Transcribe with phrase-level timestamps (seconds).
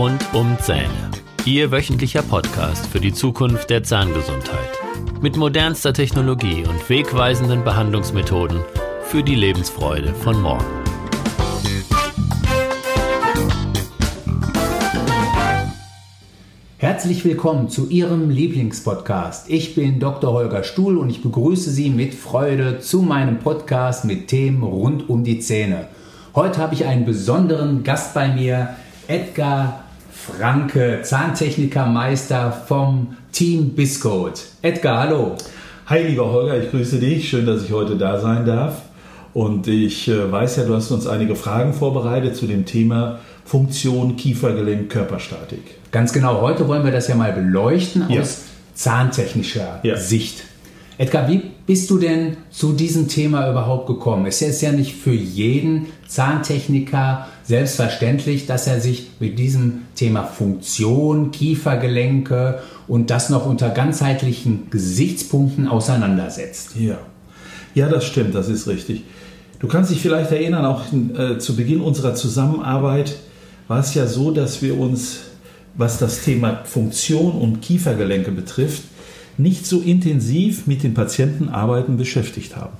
[0.00, 1.10] Rund um Zähne.
[1.44, 4.70] Ihr wöchentlicher Podcast für die Zukunft der Zahngesundheit.
[5.20, 8.60] Mit modernster Technologie und wegweisenden Behandlungsmethoden
[9.02, 10.64] für die Lebensfreude von morgen.
[16.78, 19.50] Herzlich willkommen zu Ihrem Lieblingspodcast.
[19.50, 20.32] Ich bin Dr.
[20.32, 25.24] Holger Stuhl und ich begrüße Sie mit Freude zu meinem Podcast mit Themen rund um
[25.24, 25.88] die Zähne.
[26.34, 28.70] Heute habe ich einen besonderen Gast bei mir,
[29.06, 29.84] Edgar
[30.38, 34.40] Franke, Zahntechnikermeister vom Team Biscode.
[34.62, 35.36] Edgar, hallo.
[35.86, 37.28] Hi, lieber Holger, ich grüße dich.
[37.28, 38.82] Schön, dass ich heute da sein darf.
[39.32, 44.16] Und ich äh, weiß ja, du hast uns einige Fragen vorbereitet zu dem Thema Funktion,
[44.16, 45.62] Kiefergelenk, Körperstatik.
[45.92, 48.20] Ganz genau, heute wollen wir das ja mal beleuchten Ja.
[48.20, 48.42] aus
[48.74, 49.96] zahntechnischer Ja.
[49.96, 50.44] Sicht.
[51.00, 54.26] Edgar, wie bist du denn zu diesem Thema überhaupt gekommen?
[54.26, 61.30] Es ist ja nicht für jeden Zahntechniker selbstverständlich, dass er sich mit diesem Thema Funktion,
[61.30, 66.76] Kiefergelenke und das noch unter ganzheitlichen Gesichtspunkten auseinandersetzt.
[66.78, 66.98] Ja.
[67.74, 69.04] Ja, das stimmt, das ist richtig.
[69.58, 73.16] Du kannst dich vielleicht erinnern, auch äh, zu Beginn unserer Zusammenarbeit
[73.68, 75.20] war es ja so, dass wir uns,
[75.78, 78.82] was das Thema Funktion und Kiefergelenke betrifft,
[79.38, 82.76] nicht so intensiv mit den Patientenarbeiten beschäftigt haben.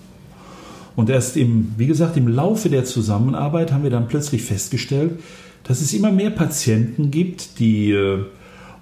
[0.96, 5.20] Und erst im, wie gesagt, im Laufe der Zusammenarbeit haben wir dann plötzlich festgestellt,
[5.64, 8.24] dass es immer mehr Patienten gibt, die äh,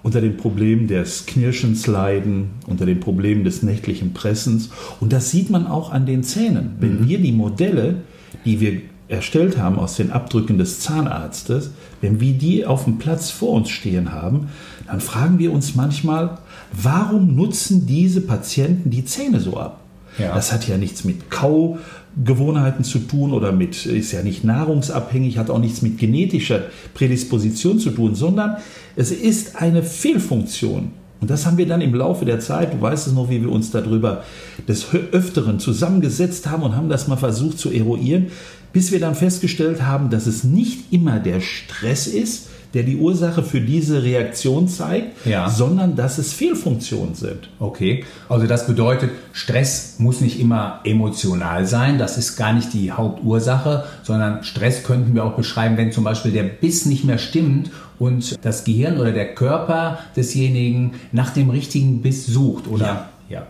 [0.01, 4.69] unter dem Problem des Knirschens leiden, unter dem Problem des nächtlichen Pressens.
[4.99, 6.71] Und das sieht man auch an den Zähnen.
[6.79, 8.01] Wenn wir die Modelle,
[8.45, 13.31] die wir erstellt haben aus den Abdrücken des Zahnarztes, wenn wir die auf dem Platz
[13.31, 14.49] vor uns stehen haben,
[14.87, 16.37] dann fragen wir uns manchmal,
[16.71, 19.81] warum nutzen diese Patienten die Zähne so ab?
[20.17, 20.35] Ja.
[20.35, 25.49] Das hat ja nichts mit Kaugewohnheiten zu tun oder mit, ist ja nicht nahrungsabhängig, hat
[25.49, 28.57] auch nichts mit genetischer Prädisposition zu tun, sondern
[28.95, 30.91] es ist eine Fehlfunktion.
[31.21, 33.51] Und das haben wir dann im Laufe der Zeit, du weißt es noch, wie wir
[33.51, 34.23] uns darüber
[34.67, 38.27] des Öfteren zusammengesetzt haben und haben das mal versucht zu eruieren,
[38.71, 43.43] bis wir dann festgestellt haben, dass es nicht immer der Stress ist, der die Ursache
[43.43, 45.49] für diese Reaktion zeigt, Ja.
[45.49, 47.49] sondern dass es Fehlfunktionen sind.
[47.59, 52.91] Okay, also das bedeutet, Stress muss nicht immer emotional sein, das ist gar nicht die
[52.91, 57.71] Hauptursache, sondern Stress könnten wir auch beschreiben, wenn zum Beispiel der Biss nicht mehr stimmt
[57.97, 62.85] und das Gehirn oder der Körper desjenigen nach dem richtigen Biss sucht, oder?
[62.85, 63.09] Ja.
[63.29, 63.47] ja.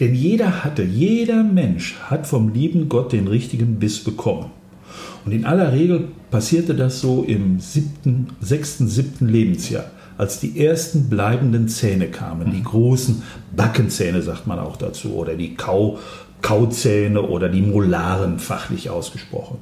[0.00, 4.46] Denn jeder hatte, jeder Mensch hat vom lieben Gott den richtigen Biss bekommen.
[5.24, 9.84] Und in aller Regel passierte das so im siebten, sechsten, siebten Lebensjahr,
[10.18, 13.22] als die ersten bleibenden Zähne kamen, die großen
[13.56, 15.98] Backenzähne sagt man auch dazu, oder die Kau,
[16.42, 19.58] Kauzähne oder die Molaren fachlich ausgesprochen.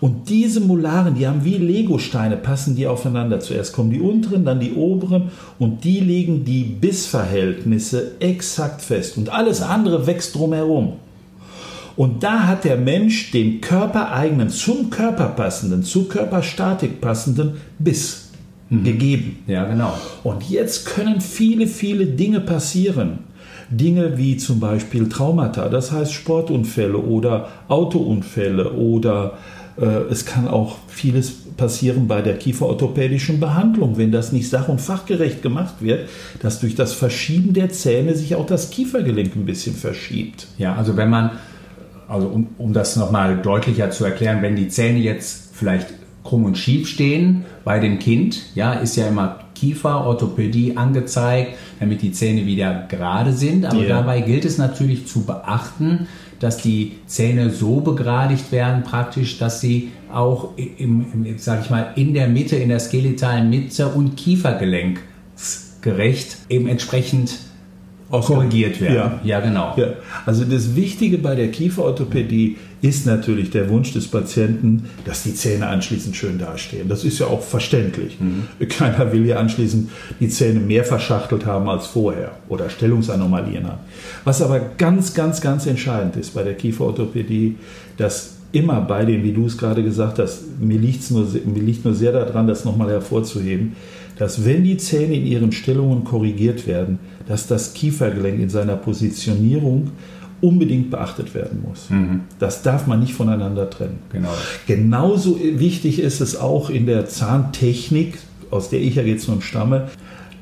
[0.00, 3.40] Und diese Molaren, die haben wie Legosteine, passen die aufeinander.
[3.40, 9.16] Zuerst kommen die unteren, dann die oberen und die legen die Bissverhältnisse exakt fest.
[9.16, 10.94] Und alles andere wächst drumherum.
[11.98, 18.30] Und da hat der Mensch den körpereigenen, zum Körper passenden, zur Körperstatik passenden Biss
[18.70, 19.40] gegeben.
[19.48, 19.98] Ja, genau.
[20.22, 23.24] Und jetzt können viele, viele Dinge passieren.
[23.68, 29.36] Dinge wie zum Beispiel Traumata, das heißt Sportunfälle oder Autounfälle oder
[29.76, 34.80] äh, es kann auch vieles passieren bei der kieferorthopädischen Behandlung, wenn das nicht sach- und
[34.80, 36.08] fachgerecht gemacht wird,
[36.40, 40.46] dass durch das Verschieben der Zähne sich auch das Kiefergelenk ein bisschen verschiebt.
[40.56, 41.32] Ja, also wenn man,
[42.08, 45.88] also um, um das nochmal deutlicher zu erklären, wenn die Zähne jetzt vielleicht
[46.24, 52.12] krumm und schief stehen bei dem Kind, ja, ist ja immer Kieferorthopädie angezeigt, damit die
[52.12, 53.64] Zähne wieder gerade sind.
[53.64, 54.00] Aber Ja.
[54.00, 56.06] dabei gilt es natürlich zu beachten,
[56.38, 61.92] dass die Zähne so begradigt werden, praktisch, dass sie auch im, im sag ich mal,
[61.96, 67.32] in der Mitte, in der skeletalen Mitte und Kiefergelenksgerecht eben entsprechend
[68.10, 68.94] korrigiert werden.
[68.94, 69.20] Ja.
[69.22, 69.74] ja genau.
[69.76, 75.34] Ja, also das Wichtige bei der Kieferorthopädie ist natürlich der Wunsch des Patienten, dass die
[75.34, 76.88] Zähne anschließend schön dastehen.
[76.88, 78.16] Das ist ja auch verständlich.
[78.68, 79.90] Keiner will ja anschließend
[80.20, 83.80] die Zähne mehr verschachtelt haben als vorher oder Stellungsanomalien haben.
[84.24, 87.56] Was aber ganz, ganz, ganz entscheidend ist bei der Kieferorthopädie,
[87.96, 91.84] dass immer bei den, wie du es gerade gesagt hast, mir, liegt's nur, mir liegt
[91.84, 93.76] nur sehr daran, das nochmal hervorzuheben,
[94.18, 99.92] dass wenn die Zähne in ihren Stellungen korrigiert werden, dass das Kiefergelenk in seiner Positionierung
[100.40, 101.88] unbedingt beachtet werden muss.
[102.38, 103.98] Das darf man nicht voneinander trennen.
[104.12, 104.32] Genau.
[104.66, 108.18] Genauso wichtig ist es auch in der Zahntechnik,
[108.50, 109.88] aus der ich ja jetzt nun stamme,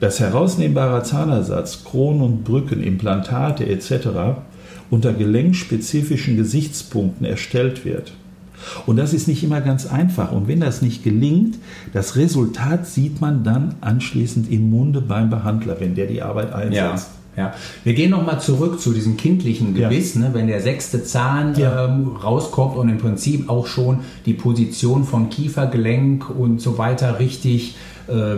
[0.00, 4.38] dass herausnehmbarer Zahnersatz, Kronen und Brücken, Implantate etc.
[4.90, 8.12] unter gelenkspezifischen Gesichtspunkten erstellt wird.
[8.86, 10.32] Und das ist nicht immer ganz einfach.
[10.32, 11.58] Und wenn das nicht gelingt,
[11.92, 16.76] das Resultat sieht man dann anschließend im Munde beim Behandler, wenn der die Arbeit einsetzt.
[16.76, 17.16] Ja.
[17.36, 17.52] Ja.
[17.84, 20.22] Wir gehen nochmal zurück zu diesem kindlichen Gebiss, ja.
[20.22, 21.84] ne, wenn der sechste Zahn ja.
[21.84, 27.76] ähm, rauskommt und im Prinzip auch schon die Position von Kiefergelenk und so weiter richtig
[28.08, 28.36] äh,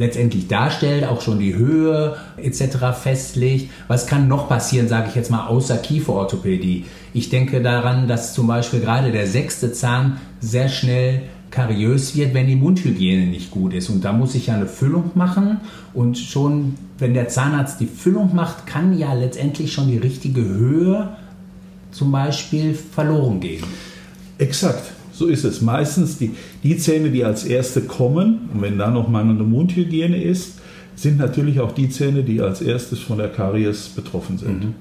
[0.00, 2.98] letztendlich darstellt, auch schon die Höhe etc.
[3.00, 3.70] festlegt.
[3.86, 6.86] Was kann noch passieren, sage ich jetzt mal, außer Kieferorthopädie?
[7.12, 12.46] Ich denke daran, dass zum Beispiel gerade der sechste Zahn sehr schnell kariös wird, wenn
[12.46, 13.90] die Mundhygiene nicht gut ist.
[13.90, 15.58] Und da muss ich ja eine Füllung machen.
[15.92, 21.10] Und schon, wenn der Zahnarzt die Füllung macht, kann ja letztendlich schon die richtige Höhe
[21.90, 23.64] zum Beispiel verloren gehen.
[24.38, 24.92] Exakt.
[25.20, 25.60] So ist es.
[25.60, 26.30] Meistens die,
[26.62, 30.60] die Zähne, die als erste kommen, und wenn da noch mangelnde Mundhygiene ist,
[30.96, 34.64] sind natürlich auch die Zähne, die als erstes von der Karies betroffen sind.
[34.64, 34.74] Mhm.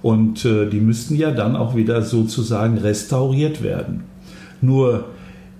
[0.00, 4.04] Und äh, die müssten ja dann auch wieder sozusagen restauriert werden.
[4.60, 5.06] Nur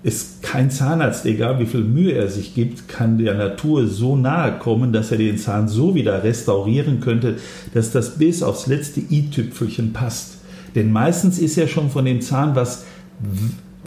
[0.05, 4.61] ist kein Zahnarzt, egal wie viel Mühe er sich gibt, kann der Natur so nahe
[4.61, 7.35] kommen, dass er den Zahn so wieder restaurieren könnte,
[7.75, 10.39] dass das bis aufs letzte i-Tüpfelchen passt.
[10.77, 12.85] Denn meistens ist ja schon von dem Zahn was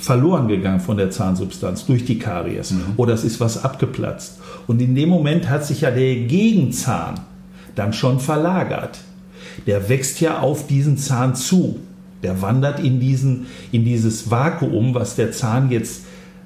[0.04, 2.82] verloren gegangen von der Zahnsubstanz durch die Karies mhm.
[2.98, 4.38] oder es ist was abgeplatzt.
[4.68, 7.22] Und in dem Moment hat sich ja der Gegenzahn
[7.76, 9.00] dann schon verlagert.
[9.66, 11.80] Der wächst ja auf diesen Zahn zu.
[12.22, 16.04] Der wandert in, diesen, in dieses Vakuum, was der Zahn jetzt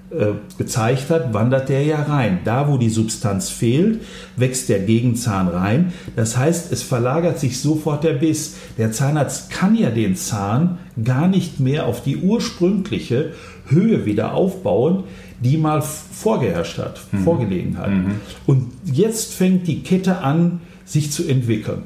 [0.10, 2.40] äh, gezeigt hat, wandert der ja rein.
[2.46, 4.02] Da, wo die Substanz fehlt,
[4.38, 5.92] wächst der Gegenzahn rein.
[6.16, 8.56] Das heißt, es verlagert sich sofort der Biss.
[8.78, 13.34] Der Zahnarzt kann ja den Zahn gar nicht mehr auf die ursprüngliche
[13.66, 15.04] Höhe wieder aufbauen,
[15.42, 17.24] die mal vorgeherrscht hat, mhm.
[17.24, 17.90] vorgelegen hat.
[17.90, 18.16] Mhm.
[18.46, 21.84] Und jetzt fängt die Kette an, sich zu entwickeln.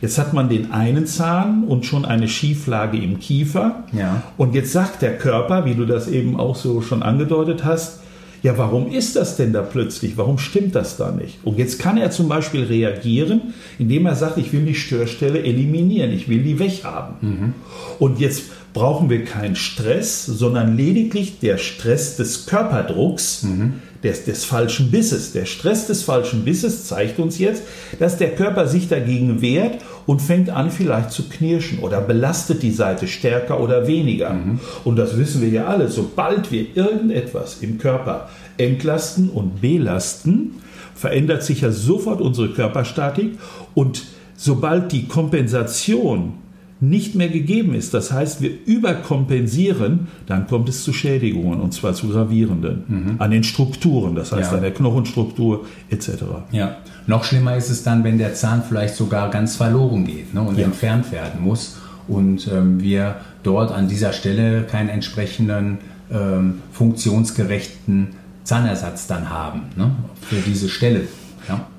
[0.00, 3.84] Jetzt hat man den einen Zahn und schon eine Schieflage im Kiefer.
[3.92, 4.22] Ja.
[4.36, 8.00] Und jetzt sagt der Körper, wie du das eben auch so schon angedeutet hast,
[8.42, 10.16] ja, warum ist das denn da plötzlich?
[10.16, 11.38] Warum stimmt das da nicht?
[11.42, 16.12] Und jetzt kann er zum Beispiel reagieren, indem er sagt, ich will die Störstelle eliminieren,
[16.12, 17.16] ich will die weghaben.
[17.20, 17.54] Mhm.
[17.98, 23.74] Und jetzt brauchen wir keinen Stress, sondern lediglich der Stress des Körperdrucks, mhm.
[24.02, 25.32] Des, des falschen Bisses.
[25.32, 27.62] Der Stress des falschen Bisses zeigt uns jetzt,
[27.98, 32.70] dass der Körper sich dagegen wehrt und fängt an vielleicht zu knirschen oder belastet die
[32.70, 34.30] Seite stärker oder weniger.
[34.34, 34.60] Mhm.
[34.84, 40.54] Und das wissen wir ja alle, sobald wir irgendetwas im Körper entlasten und belasten,
[40.94, 43.38] verändert sich ja sofort unsere Körperstatik
[43.74, 44.02] und
[44.36, 46.34] sobald die Kompensation
[46.80, 51.94] nicht mehr gegeben ist, das heißt, wir überkompensieren, dann kommt es zu Schädigungen und zwar
[51.94, 53.14] zu gravierenden mhm.
[53.18, 54.56] an den Strukturen, das heißt ja.
[54.58, 56.10] an der Knochenstruktur etc.
[56.52, 56.76] Ja,
[57.06, 60.56] noch schlimmer ist es dann, wenn der Zahn vielleicht sogar ganz verloren geht ne, und
[60.56, 60.66] ja.
[60.66, 65.78] entfernt werden muss und ähm, wir dort an dieser Stelle keinen entsprechenden
[66.12, 68.08] ähm, funktionsgerechten
[68.44, 69.90] Zahnersatz dann haben ne,
[70.22, 71.08] für diese Stelle.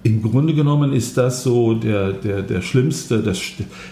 [0.04, 3.40] Im Grunde genommen ist das so der, der, der schlimmste, das,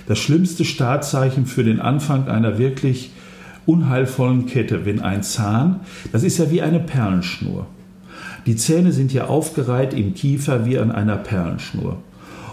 [0.08, 3.12] das schlimmste Startzeichen für den Anfang einer wirklich
[3.66, 5.82] unheilvollen Kette, wenn ein Zahn,
[6.12, 7.68] das ist ja wie eine Perlenschnur.
[8.46, 11.98] Die Zähne sind ja aufgereiht im Kiefer wie an einer Perlenschnur.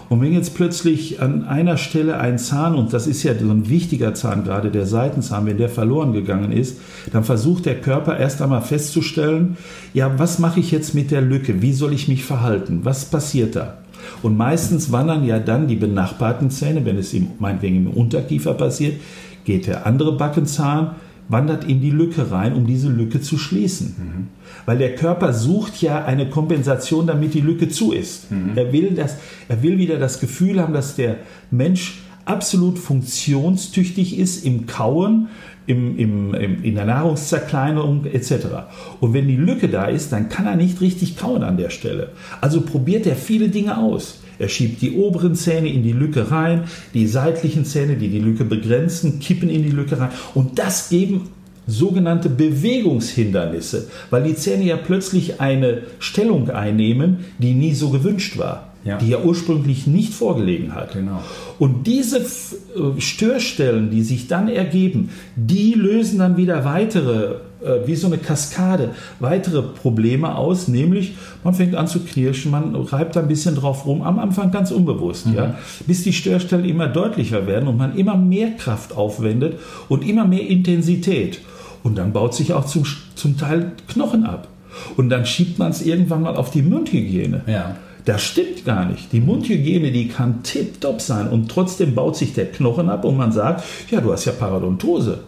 [0.09, 3.69] Und wenn jetzt plötzlich an einer Stelle ein Zahn, und das ist ja so ein
[3.69, 6.79] wichtiger Zahn, gerade der Seitenzahn, wenn der verloren gegangen ist,
[7.11, 9.57] dann versucht der Körper erst einmal festzustellen,
[9.93, 11.61] ja, was mache ich jetzt mit der Lücke?
[11.61, 12.81] Wie soll ich mich verhalten?
[12.83, 13.77] Was passiert da?
[14.21, 19.01] Und meistens wandern ja dann die benachbarten Zähne, wenn es im, meinetwegen im Unterkiefer passiert,
[19.43, 20.95] geht der andere Backenzahn
[21.27, 23.95] wandert in die Lücke rein, um diese Lücke zu schließen.
[23.97, 24.27] Mhm.
[24.65, 28.31] Weil der Körper sucht ja eine Kompensation, damit die Lücke zu ist.
[28.31, 28.51] Mhm.
[28.55, 29.17] Er, will das,
[29.47, 31.17] er will wieder das Gefühl haben, dass der
[31.51, 35.29] Mensch absolut funktionstüchtig ist im Kauen,
[35.67, 38.45] im, im, im, in der Nahrungszerkleinerung etc.
[38.99, 42.11] Und wenn die Lücke da ist, dann kann er nicht richtig kauen an der Stelle.
[42.41, 44.19] Also probiert er viele Dinge aus.
[44.39, 46.63] Er schiebt die oberen Zähne in die Lücke rein,
[46.93, 50.11] die seitlichen Zähne, die die Lücke begrenzen, kippen in die Lücke rein.
[50.33, 51.29] Und das geben
[51.67, 58.71] sogenannte Bewegungshindernisse, weil die Zähne ja plötzlich eine Stellung einnehmen, die nie so gewünscht war.
[58.83, 58.99] Ja.
[58.99, 60.93] die ja ursprünglich nicht vorgelegen hat.
[60.93, 61.19] Genau.
[61.57, 67.37] Und diese äh, Störstellen, die sich dann ergeben, die lösen dann wieder weitere
[67.85, 73.17] wie so eine Kaskade weitere Probleme aus, nämlich man fängt an zu knirschen, man reibt
[73.17, 75.35] ein bisschen drauf rum, am Anfang ganz unbewusst, mhm.
[75.35, 75.55] ja,
[75.87, 80.47] bis die Störstellen immer deutlicher werden und man immer mehr Kraft aufwendet und immer mehr
[80.47, 81.39] Intensität.
[81.83, 84.47] Und dann baut sich auch zum, zum Teil Knochen ab.
[84.97, 87.43] Und dann schiebt man es irgendwann mal auf die Mundhygiene.
[87.47, 87.75] Ja.
[88.05, 89.11] Das stimmt gar nicht.
[89.13, 93.31] Die Mundhygiene, die kann tipptopp sein und trotzdem baut sich der Knochen ab und man
[93.31, 95.19] sagt, ja, du hast ja Parodontose.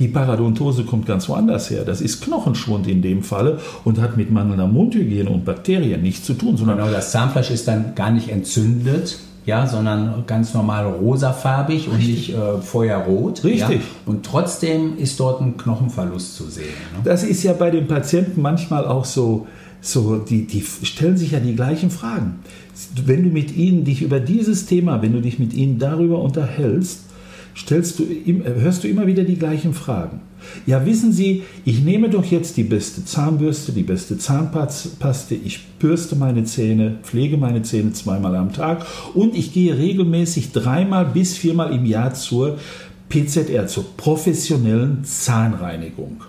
[0.00, 1.84] Die Parodontose kommt ganz woanders her.
[1.84, 6.32] Das ist Knochenschwund in dem Falle und hat mit mangelnder Mundhygiene und Bakterien nichts zu
[6.32, 6.56] tun.
[6.56, 11.92] Sondern genau, das Zahnfleisch ist dann gar nicht entzündet, ja, sondern ganz normal rosafarbig Richtig.
[11.92, 13.44] und nicht äh, feuerrot.
[13.44, 13.80] Richtig.
[13.80, 13.86] Ja?
[14.06, 16.68] Und trotzdem ist dort ein Knochenverlust zu sehen.
[16.94, 17.00] Ne?
[17.04, 19.46] Das ist ja bei den Patienten manchmal auch so,
[19.82, 22.38] so die, die stellen sich ja die gleichen Fragen.
[23.04, 27.09] Wenn du mit ihnen dich über dieses Thema, wenn du dich mit ihnen darüber unterhältst,
[27.56, 28.06] stellst du,
[28.60, 30.20] hörst du immer wieder die gleichen Fragen.
[30.66, 36.16] Ja, wissen Sie, ich nehme doch jetzt die beste Zahnbürste, die beste Zahnpaste, ich bürste
[36.16, 41.74] meine Zähne, pflege meine Zähne zweimal am Tag und ich gehe regelmäßig dreimal bis viermal
[41.74, 42.58] im Jahr zur
[43.10, 46.22] PZR, zur professionellen Zahnreinigung.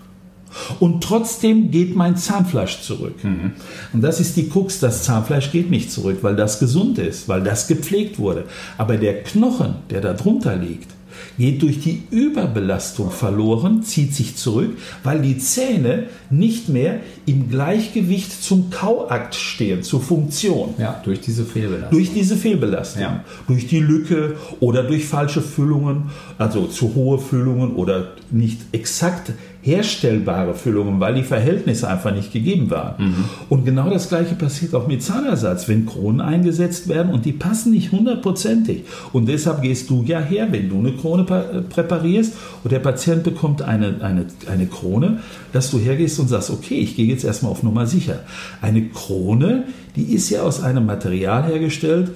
[0.80, 3.24] Und trotzdem geht mein Zahnfleisch zurück.
[3.24, 3.52] Mhm.
[3.92, 7.42] Und das ist die Krux, das Zahnfleisch geht nicht zurück, weil das gesund ist, weil
[7.42, 8.44] das gepflegt wurde.
[8.76, 10.90] Aber der Knochen, der da drunter liegt,
[11.38, 18.42] geht durch die Überbelastung verloren, zieht sich zurück, weil die Zähne nicht mehr im Gleichgewicht
[18.42, 20.74] zum Kauakt stehen, zur Funktion.
[20.78, 21.98] Ja, durch diese Fehlbelastung.
[21.98, 23.02] Durch diese Fehlbelastung.
[23.02, 23.24] Ja.
[23.46, 30.54] Durch die Lücke oder durch falsche Füllungen, also zu hohe Füllungen oder nicht exakt herstellbare
[30.54, 32.94] Füllungen, weil die Verhältnisse einfach nicht gegeben waren.
[33.02, 33.24] Mhm.
[33.48, 37.72] Und genau das Gleiche passiert auch mit Zahnersatz, wenn Kronen eingesetzt werden und die passen
[37.72, 38.82] nicht hundertprozentig.
[39.12, 43.22] Und deshalb gehst du ja her, wenn du eine Krone äh, präparierst und der Patient
[43.22, 45.20] bekommt eine, eine, eine Krone,
[45.52, 48.20] dass du hergehst und sagst, okay, ich gehe jetzt erstmal auf Nummer sicher.
[48.60, 49.64] Eine Krone,
[49.94, 52.10] die ist ja aus einem Material hergestellt,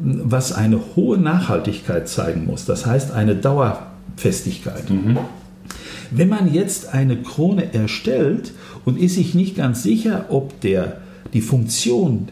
[0.00, 2.66] was eine hohe Nachhaltigkeit zeigen muss.
[2.66, 4.90] Das heißt eine Dauerfestigkeit.
[4.90, 5.18] Mhm.
[6.16, 8.52] Wenn man jetzt eine Krone erstellt
[8.84, 11.00] und ist sich nicht ganz sicher, ob der,
[11.32, 12.28] die Funktion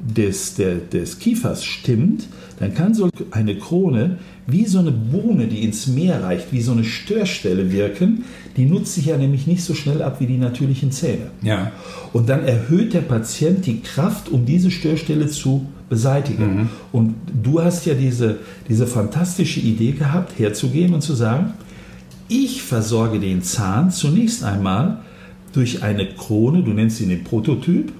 [0.00, 5.62] des, der, des Kiefers stimmt, dann kann so eine Krone wie so eine Bohne, die
[5.62, 8.24] ins Meer reicht, wie so eine Störstelle wirken.
[8.56, 11.30] Die nutzt sich ja nämlich nicht so schnell ab wie die natürlichen Zähne.
[11.42, 11.72] Ja.
[12.12, 16.56] Und dann erhöht der Patient die Kraft, um diese Störstelle zu beseitigen.
[16.56, 16.68] Mhm.
[16.90, 21.54] Und du hast ja diese, diese fantastische Idee gehabt, herzugehen und zu sagen,
[22.28, 24.98] ich versorge den Zahn zunächst einmal
[25.52, 27.92] durch eine Krone, du nennst ihn den Prototyp,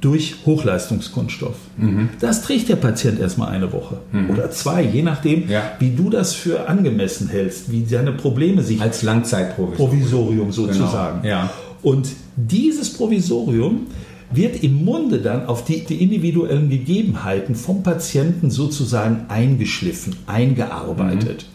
[0.00, 1.56] durch Hochleistungskunststoff.
[1.78, 2.10] Mhm.
[2.20, 4.30] Das trägt der Patient erstmal eine Woche mhm.
[4.30, 5.72] oder zwei, je nachdem, ja.
[5.78, 8.80] wie du das für angemessen hältst, wie seine Probleme sich.
[8.80, 9.90] Als Langzeitprovisorium.
[9.90, 11.22] Provisorium sozusagen.
[11.22, 11.34] Genau.
[11.34, 11.50] Ja.
[11.82, 13.86] Und dieses Provisorium
[14.30, 21.46] wird im Munde dann auf die, die, individuellen Gegebenheiten vom Patienten sozusagen eingeschliffen, eingearbeitet.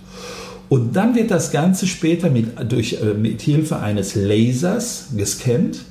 [0.72, 5.82] Und dann wird das Ganze später mit, durch, äh, mit Hilfe eines Lasers gescannt.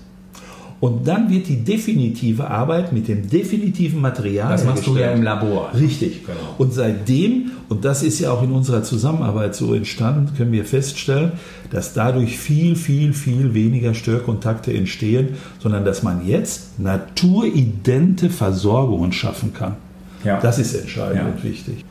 [0.81, 4.51] Und dann wird die definitive Arbeit mit dem definitiven Material.
[4.51, 5.73] Das machst du ja im Labor.
[5.75, 6.25] Richtig.
[6.25, 6.39] Genau.
[6.57, 11.33] Und seitdem, und das ist ja auch in unserer Zusammenarbeit so entstanden, können wir feststellen,
[11.71, 19.53] dass dadurch viel, viel, viel weniger Störkontakte entstehen, sondern dass man jetzt naturidente Versorgungen schaffen
[19.53, 19.77] kann.
[20.25, 20.41] Ja.
[20.41, 21.27] Das ist entscheidend ja.
[21.27, 21.85] und wichtig.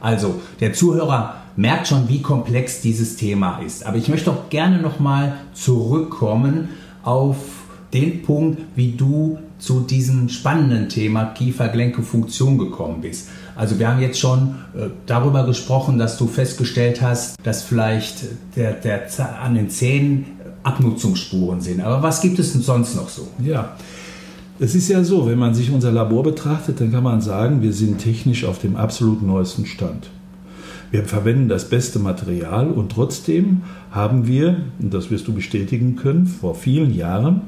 [0.00, 3.86] Also, der Zuhörer merkt schon, wie komplex dieses Thema ist.
[3.86, 6.70] Aber ich möchte auch gerne nochmal zurückkommen
[7.02, 7.36] auf
[7.92, 13.28] den Punkt, wie du zu diesem spannenden Thema Kiefergelenke-Funktion gekommen bist.
[13.56, 18.24] Also wir haben jetzt schon äh, darüber gesprochen, dass du festgestellt hast, dass vielleicht
[18.56, 19.08] der, der
[19.42, 20.24] an den Zähnen
[20.62, 21.80] Abnutzungsspuren sind.
[21.82, 23.28] Aber was gibt es denn sonst noch so?
[23.44, 23.76] Ja,
[24.58, 27.72] es ist ja so, wenn man sich unser Labor betrachtet, dann kann man sagen, wir
[27.72, 30.10] sind technisch auf dem absolut neuesten Stand.
[30.90, 36.26] Wir verwenden das beste Material und trotzdem haben wir, und das wirst du bestätigen können,
[36.26, 37.42] vor vielen Jahren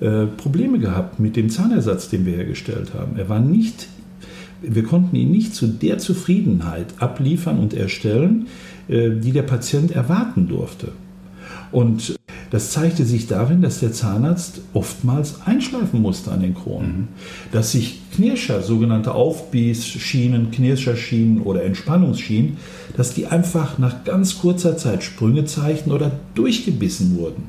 [0.00, 3.16] äh, Probleme gehabt mit dem Zahnersatz, den wir hergestellt haben.
[3.16, 3.88] Er war nicht,
[4.62, 8.46] wir konnten ihn nicht zu der Zufriedenheit abliefern und erstellen,
[8.88, 10.92] äh, die der Patient erwarten durfte.
[11.72, 12.15] Und
[12.50, 16.88] das zeigte sich darin, dass der Zahnarzt oftmals einschleifen musste an den Kronen.
[16.88, 17.08] Mhm.
[17.52, 22.56] Dass sich Knirscher, sogenannte Aufbiessschienen, Knirscherschienen oder Entspannungsschienen,
[22.96, 27.44] dass die einfach nach ganz kurzer Zeit Sprünge zeigten oder durchgebissen wurden.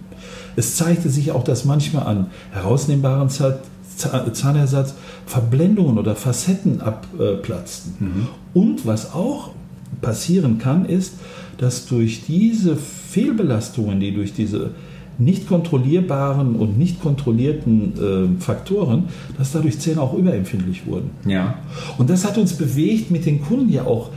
[0.56, 7.94] Es zeigte sich auch, dass manchmal an herausnehmbaren Zahnersatz Verblendungen oder Facetten abplatzten.
[8.00, 8.27] Mhm.
[8.54, 9.51] Und was auch
[10.01, 11.13] passieren kann, ist,
[11.58, 14.72] dass durch diese Fehlbelastungen, die durch diese
[15.20, 19.06] nicht kontrollierbaren und nicht kontrollierten äh, Faktoren,
[19.38, 21.10] dass dadurch Zähne auch überempfindlich wurden.
[21.26, 21.56] Ja.
[21.98, 24.10] Und das hat uns bewegt, mit den Kunden ja auch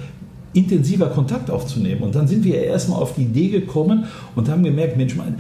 [0.53, 2.03] intensiver Kontakt aufzunehmen.
[2.03, 4.05] Und dann sind wir erstmal auf die Idee gekommen
[4.35, 5.37] und haben gemerkt, Mensch, mein,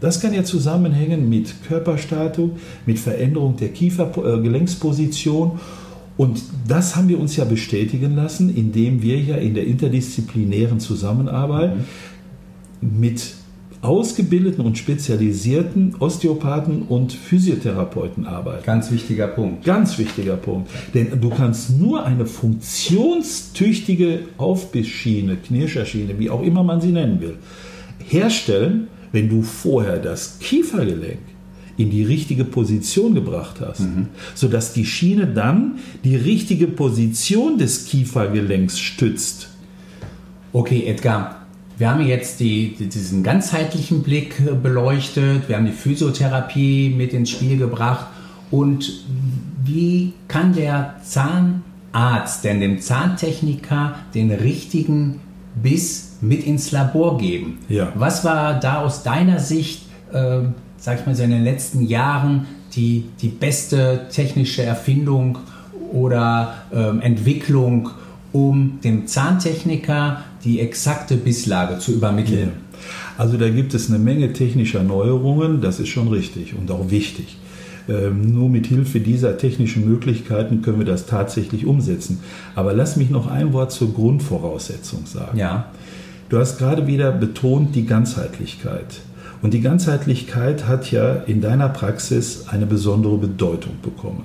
[0.00, 2.50] das kann ja zusammenhängen mit Körperstatus,
[2.86, 5.58] mit Veränderung der Kiefergelenksposition.
[6.16, 11.76] Und das haben wir uns ja bestätigen lassen, indem wir ja in der interdisziplinären Zusammenarbeit
[11.76, 11.84] mhm
[12.80, 13.34] mit
[13.82, 18.64] ausgebildeten und spezialisierten Osteopathen und Physiotherapeuten arbeiten.
[18.66, 19.64] Ganz wichtiger Punkt.
[19.64, 20.70] Ganz wichtiger Punkt.
[20.92, 27.36] Denn du kannst nur eine funktionstüchtige Aufbissschiene, Knirscherschiene, wie auch immer man sie nennen will,
[28.06, 31.20] herstellen, wenn du vorher das Kiefergelenk
[31.78, 34.08] in die richtige Position gebracht hast, mhm.
[34.34, 39.48] sodass die Schiene dann die richtige Position des Kiefergelenks stützt.
[40.52, 41.39] Okay, Edgar,
[41.80, 47.30] wir haben jetzt die, diesen ganzheitlichen Blick äh, beleuchtet, wir haben die Physiotherapie mit ins
[47.30, 48.06] Spiel gebracht
[48.50, 49.02] und
[49.64, 55.20] wie kann der Zahnarzt denn dem Zahntechniker den richtigen
[55.62, 57.60] Biss mit ins Labor geben?
[57.70, 57.90] Ja.
[57.94, 60.40] Was war da aus deiner Sicht, äh,
[60.76, 65.38] sag ich mal so in den letzten Jahren, die, die beste technische Erfindung
[65.92, 67.88] oder äh, Entwicklung,
[68.32, 72.52] um dem Zahntechniker die exakte Bisslage zu übermitteln.
[73.18, 77.36] Also da gibt es eine Menge technischer Neuerungen, das ist schon richtig und auch wichtig.
[77.88, 82.20] Ähm, nur mit Hilfe dieser technischen Möglichkeiten können wir das tatsächlich umsetzen.
[82.54, 85.36] Aber lass mich noch ein Wort zur Grundvoraussetzung sagen.
[85.38, 85.70] Ja.
[86.28, 89.00] Du hast gerade wieder betont die Ganzheitlichkeit.
[89.42, 94.24] Und die Ganzheitlichkeit hat ja in deiner Praxis eine besondere Bedeutung bekommen.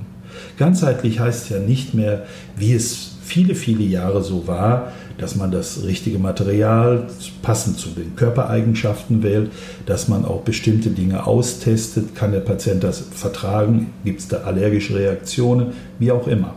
[0.57, 2.25] Ganzheitlich heißt ja nicht mehr,
[2.57, 7.07] wie es viele, viele Jahre so war, dass man das richtige Material
[7.41, 9.51] passend zu den Körpereigenschaften wählt,
[9.86, 14.95] dass man auch bestimmte Dinge austestet, kann der Patient das vertragen, gibt es da allergische
[14.95, 16.55] Reaktionen, wie auch immer.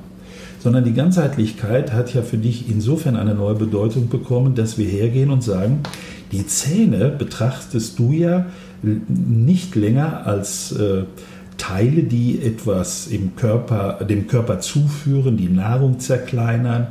[0.60, 5.30] Sondern die Ganzheitlichkeit hat ja für dich insofern eine neue Bedeutung bekommen, dass wir hergehen
[5.30, 5.80] und sagen,
[6.32, 8.46] die Zähne betrachtest du ja
[8.82, 11.04] nicht länger als äh,
[11.58, 16.88] Teile, die etwas im Körper, dem Körper zuführen, die Nahrung zerkleinern,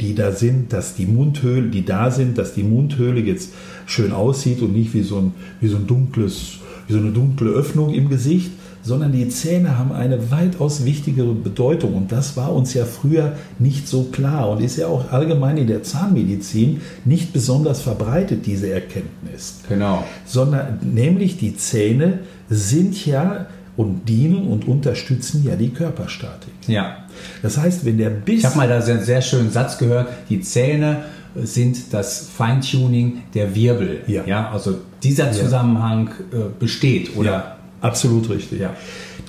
[0.00, 3.52] die da sind, dass die Mundhöhle, die da sind, dass die Mundhöhle jetzt
[3.86, 7.50] schön aussieht und nicht wie so ein, wie so ein dunkles, wie so eine dunkle
[7.50, 12.72] Öffnung im Gesicht, sondern die Zähne haben eine weitaus wichtigere Bedeutung und das war uns
[12.72, 17.82] ja früher nicht so klar und ist ja auch allgemein in der Zahnmedizin nicht besonders
[17.82, 19.60] verbreitet, diese Erkenntnis.
[19.68, 20.04] Genau.
[20.24, 26.52] Sondern nämlich die Zähne sind ja und dienen und unterstützen ja die Körperstatik.
[26.66, 26.96] Ja.
[27.42, 28.40] Das heißt, wenn der Biss.
[28.40, 31.04] Ich habe mal da einen sehr schönen Satz gehört: Die Zähne
[31.36, 34.02] sind das Feintuning der Wirbel.
[34.06, 34.24] Ja.
[34.26, 37.30] ja also dieser Zusammenhang äh, besteht, oder?
[37.30, 38.60] Ja, absolut richtig.
[38.60, 38.74] Ja.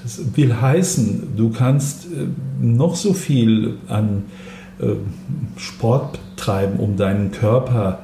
[0.04, 2.27] Das will heißen, du kannst äh,
[2.60, 4.23] noch so viel an
[4.80, 4.88] äh,
[5.58, 7.99] Sport treiben, um deinen Körper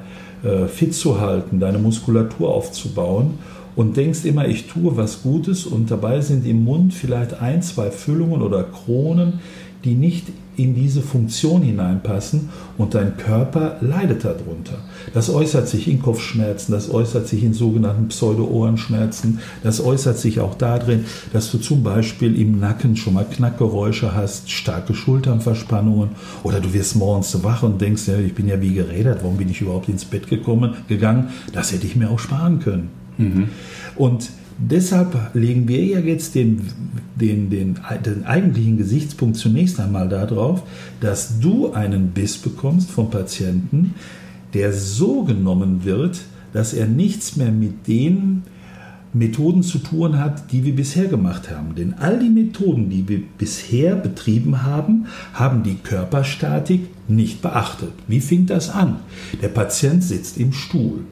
[0.71, 3.39] fit zu halten, deine Muskulatur aufzubauen
[3.77, 7.91] und denkst immer, ich tue was Gutes und dabei sind im Mund vielleicht ein, zwei
[7.91, 9.33] Füllungen oder Kronen,
[9.85, 14.79] die nicht in diese Funktion hineinpassen und dein Körper leidet darunter.
[15.13, 20.55] Das äußert sich in Kopfschmerzen, das äußert sich in sogenannten Pseudo-Ohrenschmerzen, das äußert sich auch
[20.55, 26.09] darin, dass du zum Beispiel im Nacken schon mal Knackgeräusche hast, starke Schulternverspannungen
[26.41, 29.51] oder du wirst morgens wach und denkst, ja, ich bin ja wie gerädert, warum bin
[29.51, 31.29] ich überhaupt ins Bett gekommen, gegangen?
[31.53, 33.06] Das hätte ich mir auch sparen können.
[33.17, 33.49] Mhm.
[33.95, 36.61] Und deshalb legen wir ja jetzt den,
[37.15, 40.63] den, den, den eigentlichen Gesichtspunkt zunächst einmal darauf,
[40.99, 43.95] dass du einen Biss bekommst vom Patienten,
[44.53, 46.21] der so genommen wird,
[46.53, 48.43] dass er nichts mehr mit den
[49.13, 51.75] Methoden zu tun hat, die wir bisher gemacht haben.
[51.75, 57.93] Denn all die Methoden, die wir bisher betrieben haben, haben die Körperstatik nicht beachtet.
[58.07, 58.97] Wie fing das an?
[59.41, 61.05] Der Patient sitzt im Stuhl.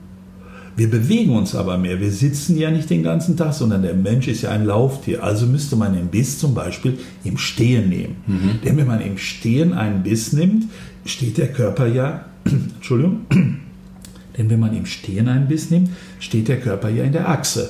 [0.76, 2.02] Wir bewegen uns aber mehr.
[2.02, 5.24] Wir sitzen ja nicht den ganzen Tag, sondern der Mensch ist ja ein Lauftier.
[5.24, 8.18] Also müsste man den Biss zum Beispiel im Stehen nehmen.
[8.28, 8.60] Mhm.
[8.64, 10.66] Denn wenn man im Stehen einen Biss nimmt,
[11.06, 13.22] steht der Körper ja, Entschuldigung,
[14.38, 17.70] denn wenn man im Stehen einen Biss nimmt, steht der Körper ja in der Achse.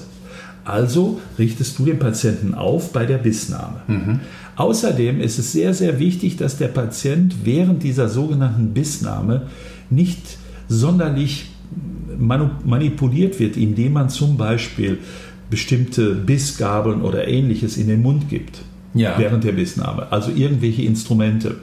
[0.63, 3.81] Also richtest du den Patienten auf bei der Bissnahme.
[3.87, 4.19] Mhm.
[4.55, 9.43] Außerdem ist es sehr, sehr wichtig, dass der Patient während dieser sogenannten Bissnahme
[9.91, 10.37] nicht
[10.67, 11.51] sonderlich
[12.19, 14.99] manipuliert wird, indem man zum Beispiel
[15.49, 18.61] bestimmte Bissgabeln oder ähnliches in den Mund gibt
[18.93, 19.13] ja.
[19.17, 21.57] während der Bissnahme, also irgendwelche Instrumente,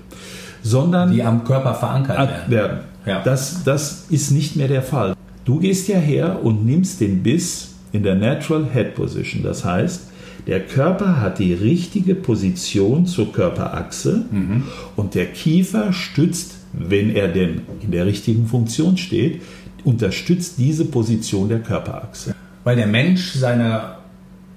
[0.63, 2.81] sondern die am Körper verankert werden.
[3.05, 3.23] Ja.
[3.25, 5.17] Das, das ist nicht mehr der Fall.
[5.45, 9.43] Du gehst ja her und nimmst den Biss in der Natural Head Position.
[9.43, 10.09] Das heißt,
[10.47, 14.65] der Körper hat die richtige Position zur Körperachse mhm.
[14.97, 19.43] und der Kiefer stützt, wenn er denn in der richtigen Funktion steht,
[19.85, 22.35] unterstützt diese Position der Körperachse.
[22.65, 23.97] Weil der Mensch seine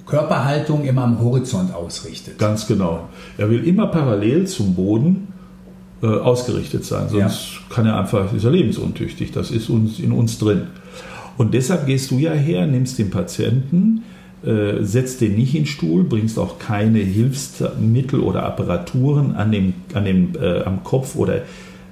[0.06, 2.38] Körperhaltung immer am Horizont ausrichtet.
[2.38, 3.10] Ganz genau.
[3.38, 5.28] Er will immer parallel zum Boden
[6.04, 7.74] äh, ausgerichtet sein, sonst ja.
[7.74, 9.32] kann er einfach, ist er lebensuntüchtig.
[9.32, 10.68] Das ist uns, in uns drin.
[11.38, 14.04] Und deshalb gehst du ja her, nimmst den Patienten,
[14.46, 19.74] äh, setzt den nicht in den Stuhl, bringst auch keine Hilfsmittel oder Apparaturen an dem,
[19.94, 21.42] an dem, äh, am Kopf oder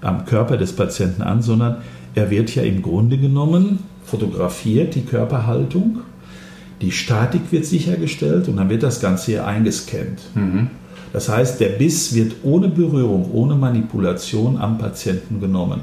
[0.02, 1.78] am Körper des Patienten an, sondern
[2.15, 6.02] er wird ja im Grunde genommen fotografiert, die Körperhaltung,
[6.82, 10.19] die Statik wird sichergestellt und dann wird das Ganze hier eingescannt.
[10.36, 10.69] Mhm.
[11.13, 15.82] Das heißt, der Biss wird ohne Berührung, ohne Manipulation am Patienten genommen.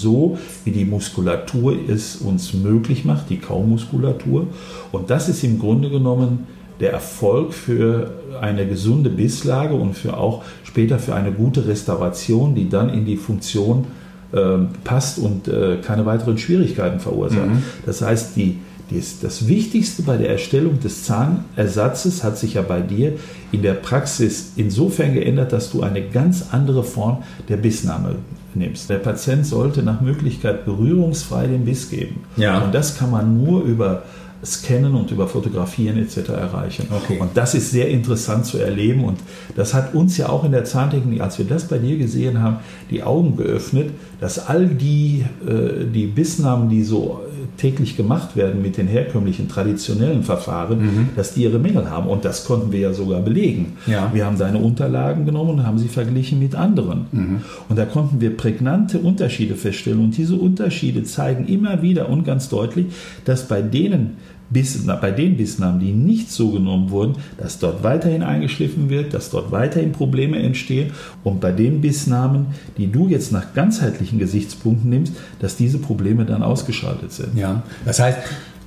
[0.00, 4.46] so, wie die Muskulatur es uns möglich macht, die Kaumuskulatur.
[4.92, 6.46] Und das ist im Grunde genommen
[6.80, 12.68] der Erfolg für eine gesunde Bisslage und für auch später für eine gute Restauration, die
[12.68, 13.86] dann in die Funktion
[14.32, 17.46] äh, passt und äh, keine weiteren Schwierigkeiten verursacht.
[17.46, 17.62] Mhm.
[17.86, 18.58] Das heißt, die,
[18.90, 23.14] das, das Wichtigste bei der Erstellung des Zahnersatzes hat sich ja bei dir
[23.52, 28.16] in der Praxis insofern geändert, dass du eine ganz andere Form der Bissnahme
[28.54, 28.88] nimmst.
[28.88, 32.20] Der Patient sollte nach Möglichkeit berührungsfrei den Biss geben.
[32.36, 32.58] Ja.
[32.58, 34.04] Und das kann man nur über
[34.44, 36.28] Scannen und über Fotografieren etc.
[36.28, 36.86] erreichen.
[36.90, 37.18] Okay.
[37.18, 39.18] Und das ist sehr interessant zu erleben und
[39.56, 42.58] das hat uns ja auch in der Zahntechnik, als wir das bei dir gesehen haben,
[42.90, 47.20] die Augen geöffnet, dass all die, äh, die Bissnamen, die so
[47.58, 51.08] täglich gemacht werden mit den herkömmlichen traditionellen Verfahren, mhm.
[51.16, 52.08] dass die ihre Mängel haben.
[52.08, 53.74] Und das konnten wir ja sogar belegen.
[53.86, 54.10] Ja.
[54.14, 57.06] Wir haben deine Unterlagen genommen und haben sie verglichen mit anderen.
[57.10, 57.40] Mhm.
[57.68, 59.98] Und da konnten wir prägnante Unterschiede feststellen.
[59.98, 62.86] Und diese Unterschiede zeigen immer wieder und ganz deutlich,
[63.24, 64.16] dass bei denen
[64.50, 69.50] bei den Bissnamen, die nicht so genommen wurden, dass dort weiterhin eingeschliffen wird, dass dort
[69.50, 70.92] weiterhin Probleme entstehen
[71.24, 76.42] und bei den Bissnamen, die du jetzt nach ganzheitlichen Gesichtspunkten nimmst, dass diese Probleme dann
[76.42, 77.36] ausgeschaltet sind.
[77.36, 78.18] Ja, das heißt,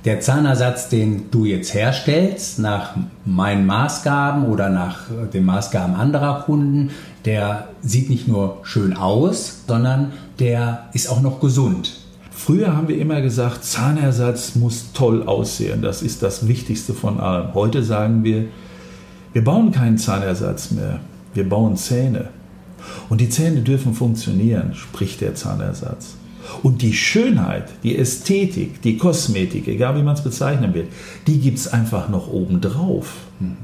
[0.04, 6.90] der Zahnersatz, den du jetzt herstellst, nach meinen Maßgaben oder nach den Maßgaben anderer Kunden,
[7.24, 12.01] der sieht nicht nur schön aus, sondern der ist auch noch gesund.
[12.44, 15.80] Früher haben wir immer gesagt, Zahnersatz muss toll aussehen.
[15.80, 17.54] Das ist das Wichtigste von allem.
[17.54, 18.46] Heute sagen wir,
[19.32, 20.98] wir bauen keinen Zahnersatz mehr.
[21.34, 22.30] Wir bauen Zähne.
[23.08, 26.16] Und die Zähne dürfen funktionieren, spricht der Zahnersatz.
[26.64, 30.88] Und die Schönheit, die Ästhetik, die Kosmetik, egal wie man es bezeichnen will,
[31.28, 33.18] die gibt es einfach noch obendrauf.
[33.38, 33.56] Hm.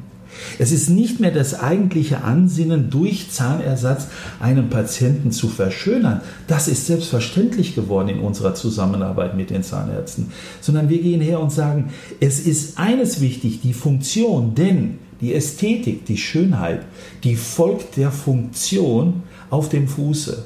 [0.59, 4.09] Es ist nicht mehr das eigentliche Ansinnen, durch Zahnersatz
[4.41, 6.21] einen Patienten zu verschönern.
[6.47, 10.33] Das ist selbstverständlich geworden in unserer Zusammenarbeit mit den Zahnärzten.
[10.61, 16.05] Sondern wir gehen her und sagen, es ist eines wichtig, die Funktion, denn die Ästhetik,
[16.07, 16.83] die Schönheit,
[17.25, 20.45] die folgt der Funktion auf dem Fuße.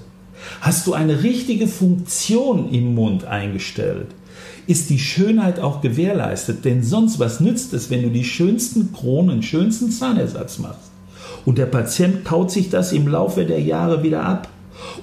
[0.61, 4.09] Hast du eine richtige Funktion im Mund eingestellt,
[4.66, 6.64] ist die Schönheit auch gewährleistet.
[6.64, 10.90] Denn sonst, was nützt es, wenn du die schönsten Kronen, schönsten Zahnersatz machst?
[11.44, 14.48] Und der Patient kaut sich das im Laufe der Jahre wieder ab.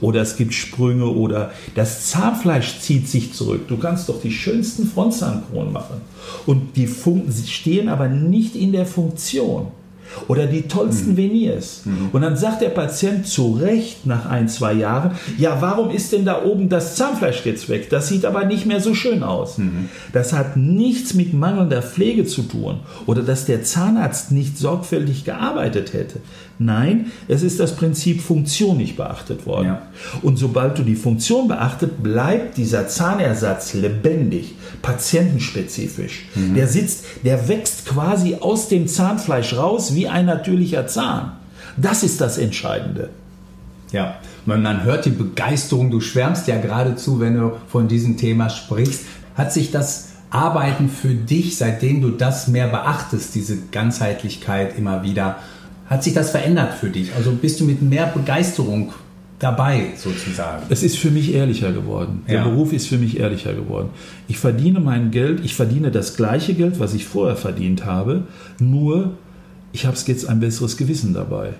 [0.01, 3.67] Oder es gibt Sprünge oder das Zahnfleisch zieht sich zurück.
[3.67, 6.01] Du kannst doch die schönsten Frontzahnkronen machen.
[6.45, 6.87] Und die
[7.47, 9.67] stehen aber nicht in der Funktion
[10.27, 11.17] oder die tollsten mhm.
[11.17, 11.81] Veneers.
[11.85, 12.09] Mhm.
[12.11, 16.25] Und dann sagt der Patient zu Recht nach ein, zwei Jahren, ja, warum ist denn
[16.25, 17.89] da oben das Zahnfleisch jetzt weg?
[17.89, 19.57] Das sieht aber nicht mehr so schön aus.
[19.57, 19.89] Mhm.
[20.13, 25.93] Das hat nichts mit mangelnder Pflege zu tun oder dass der Zahnarzt nicht sorgfältig gearbeitet
[25.93, 26.19] hätte.
[26.61, 29.67] Nein, es ist das Prinzip Funktion nicht beachtet worden.
[29.67, 29.81] Ja.
[30.21, 36.25] Und sobald du die Funktion beachtet, bleibt dieser Zahnersatz lebendig, patientenspezifisch.
[36.35, 36.55] Mhm.
[36.55, 41.31] Der sitzt, der wächst quasi aus dem Zahnfleisch raus wie ein natürlicher Zahn.
[41.77, 43.09] Das ist das Entscheidende.
[43.93, 49.05] Ja, man hört die Begeisterung, du schwärmst ja geradezu, wenn du von diesem Thema sprichst.
[49.35, 55.37] Hat sich das Arbeiten für dich, seitdem du das mehr beachtest, diese Ganzheitlichkeit immer wieder,
[55.89, 57.13] hat sich das verändert für dich?
[57.15, 58.93] Also bist du mit mehr Begeisterung
[59.39, 60.65] dabei sozusagen?
[60.69, 62.21] Es ist für mich ehrlicher geworden.
[62.27, 62.43] Der ja.
[62.43, 63.89] Beruf ist für mich ehrlicher geworden.
[64.27, 68.25] Ich verdiene mein Geld, ich verdiene das gleiche Geld, was ich vorher verdient habe,
[68.59, 69.15] nur
[69.71, 71.53] ich habe jetzt ein besseres Gewissen dabei.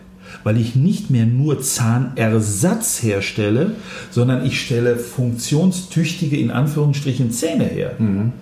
[0.43, 3.71] Weil ich nicht mehr nur Zahnersatz herstelle,
[4.11, 7.95] sondern ich stelle funktionstüchtige, in Anführungsstrichen, Zähne her.
[7.97, 8.33] Mhm.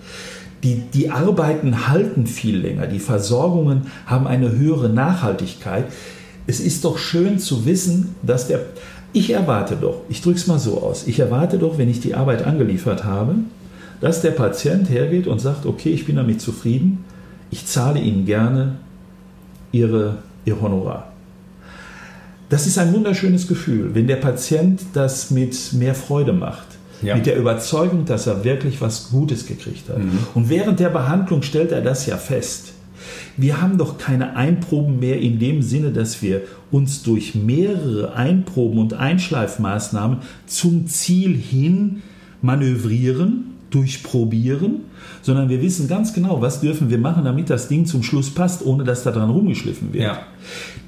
[0.62, 5.84] Die, die Arbeiten halten viel länger, die Versorgungen haben eine höhere Nachhaltigkeit.
[6.46, 8.60] Es ist doch schön zu wissen, dass der...
[9.12, 12.14] Ich erwarte doch, ich drücke es mal so aus, ich erwarte doch, wenn ich die
[12.14, 13.36] Arbeit angeliefert habe,
[14.02, 17.04] dass der Patient hergeht und sagt, okay, ich bin damit zufrieden,
[17.50, 18.76] ich zahle Ihnen gerne
[19.72, 21.12] Ihre, Ihr Honorar.
[22.50, 27.16] Das ist ein wunderschönes Gefühl, wenn der Patient das mit mehr Freude macht ja.
[27.16, 29.98] mit der Überzeugung, dass er wirklich was Gutes gekriegt hat.
[29.98, 30.18] Mhm.
[30.34, 32.72] Und während der Behandlung stellt er das ja fest.
[33.36, 38.78] Wir haben doch keine Einproben mehr in dem Sinne, dass wir uns durch mehrere Einproben
[38.78, 42.02] und Einschleifmaßnahmen zum Ziel hin
[42.42, 44.80] manövrieren durchprobieren,
[45.22, 48.64] sondern wir wissen ganz genau, was dürfen wir machen, damit das Ding zum Schluss passt,
[48.64, 50.04] ohne dass da dran rumgeschliffen wird.
[50.04, 50.18] Ja.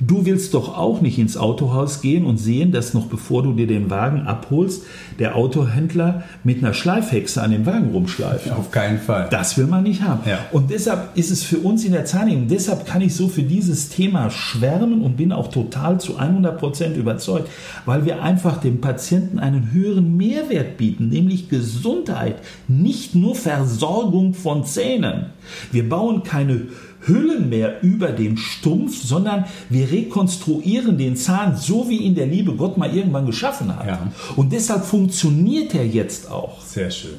[0.01, 3.67] Du willst doch auch nicht ins Autohaus gehen und sehen, dass noch bevor du dir
[3.67, 4.85] den Wagen abholst,
[5.19, 8.51] der Autohändler mit einer Schleifhexe an dem Wagen rumschleift.
[8.51, 9.29] Auf keinen Fall.
[9.31, 10.21] Das will man nicht haben.
[10.27, 10.39] Ja.
[10.53, 13.91] Und deshalb ist es für uns in der Zahnreinigung, deshalb kann ich so für dieses
[13.91, 17.49] Thema schwärmen und bin auch total zu 100 Prozent überzeugt,
[17.85, 22.37] weil wir einfach dem Patienten einen höheren Mehrwert bieten, nämlich Gesundheit,
[22.69, 24.00] nicht nur Versorgung
[24.35, 25.27] von Zähnen.
[25.73, 26.69] Wir bauen keine
[27.03, 32.53] Hüllen mehr über den Stumpf, sondern wir rekonstruieren den Zahn so, wie ihn der liebe
[32.55, 33.87] Gott mal irgendwann geschaffen hat.
[33.87, 34.13] Ja.
[34.37, 36.61] Und deshalb funktioniert er jetzt auch.
[36.61, 37.17] Sehr schön.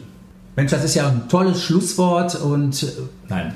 [0.56, 2.88] Mensch, das ist ja ein tolles Schlusswort und äh,
[3.30, 3.54] nein.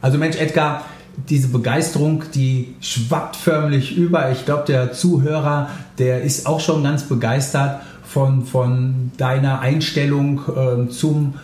[0.00, 0.84] Also Mensch, Edgar,
[1.28, 4.32] diese Begeisterung, die schwappt förmlich über.
[4.32, 7.82] Ich glaube, der Zuhörer, der ist auch schon ganz begeistert
[8.12, 11.34] von, von deiner Einstellung äh, zum,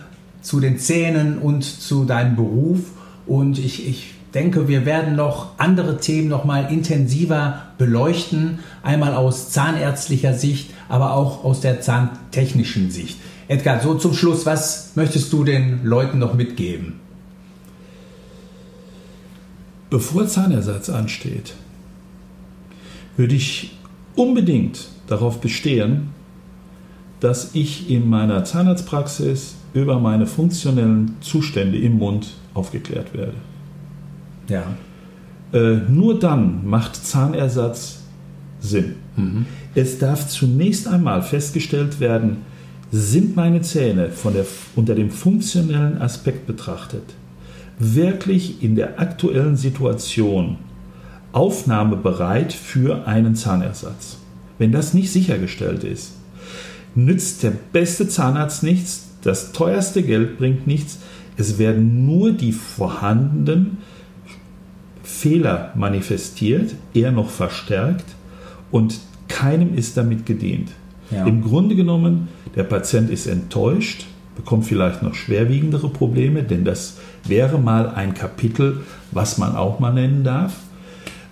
[0.43, 2.81] zu den Zähnen und zu deinem Beruf.
[3.25, 8.59] Und ich, ich denke, wir werden noch andere Themen noch mal intensiver beleuchten.
[8.83, 13.17] Einmal aus zahnärztlicher Sicht, aber auch aus der zahntechnischen Sicht.
[13.47, 16.99] Edgar, so zum Schluss, was möchtest du den Leuten noch mitgeben?
[19.89, 21.55] Bevor Zahnersatz ansteht,
[23.17, 23.75] würde ich
[24.15, 26.09] unbedingt darauf bestehen,
[27.19, 33.33] dass ich in meiner Zahnarztpraxis über meine funktionellen Zustände im Mund aufgeklärt werde.
[34.47, 34.63] Ja.
[35.53, 37.99] Äh, nur dann macht Zahnersatz
[38.59, 38.95] Sinn.
[39.15, 39.45] Mhm.
[39.75, 42.37] Es darf zunächst einmal festgestellt werden,
[42.91, 47.03] sind meine Zähne von der, unter dem funktionellen Aspekt betrachtet
[47.79, 50.57] wirklich in der aktuellen Situation
[51.31, 54.17] aufnahmebereit für einen Zahnersatz.
[54.57, 56.15] Wenn das nicht sichergestellt ist,
[57.05, 60.99] nützt der beste Zahnarzt nichts, das teuerste Geld bringt nichts,
[61.37, 63.77] es werden nur die vorhandenen
[65.03, 68.05] Fehler manifestiert, eher noch verstärkt
[68.71, 70.71] und keinem ist damit gedient.
[71.11, 71.25] Ja.
[71.25, 77.57] Im Grunde genommen, der Patient ist enttäuscht, bekommt vielleicht noch schwerwiegendere Probleme, denn das wäre
[77.57, 78.81] mal ein Kapitel,
[79.11, 80.53] was man auch mal nennen darf,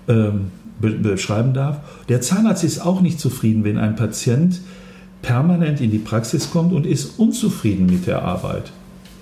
[0.08, 1.80] ähm, beschreiben darf.
[2.10, 4.60] Der Zahnarzt ist auch nicht zufrieden, wenn ein Patient
[5.22, 8.72] permanent in die Praxis kommt und ist unzufrieden mit der Arbeit.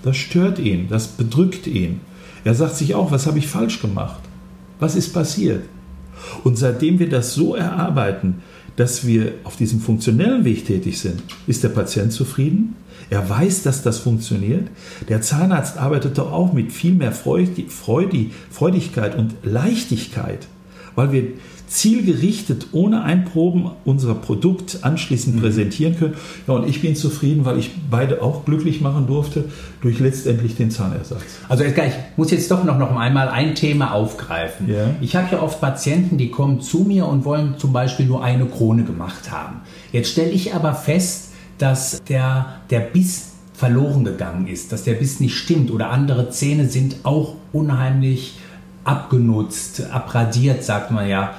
[0.02, 2.00] Das stört ihn, das bedrückt ihn.
[2.44, 4.20] Er sagt sich auch, was habe ich falsch gemacht?
[4.78, 5.64] Was ist passiert?
[6.44, 8.42] Und seitdem wir das so erarbeiten,
[8.76, 12.76] dass wir auf diesem funktionellen Weg tätig sind, ist der Patient zufrieden.
[13.08, 14.68] Er weiß, dass das funktioniert.
[15.08, 20.46] Der Zahnarzt arbeitet doch auch mit viel mehr Freudigkeit und Leichtigkeit,
[20.94, 21.24] weil wir
[21.66, 25.40] zielgerichtet ohne Einproben unser Produkt anschließend mhm.
[25.40, 26.14] präsentieren können.
[26.46, 29.44] Ja, und ich bin zufrieden, weil ich beide auch glücklich machen durfte
[29.80, 31.22] durch letztendlich den Zahnersatz.
[31.48, 34.68] Also Edgar, ich muss jetzt doch noch, noch einmal ein Thema aufgreifen.
[34.68, 34.94] Ja.
[35.00, 38.46] Ich habe ja oft Patienten, die kommen zu mir und wollen zum Beispiel nur eine
[38.46, 39.60] Krone gemacht haben.
[39.92, 45.18] Jetzt stelle ich aber fest, dass der, der Biss verloren gegangen ist, dass der Biss
[45.18, 48.38] nicht stimmt oder andere Zähne sind auch unheimlich
[48.84, 51.34] abgenutzt, abradiert, sagt man ja.